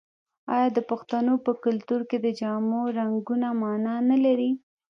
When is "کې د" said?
2.09-2.27